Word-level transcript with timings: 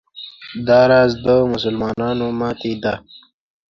دا 0.67 0.79
راز 0.91 1.11
د 1.25 1.27
مسلمانانو 1.51 2.25
ماتې 2.39 2.71
ده. 2.83 2.93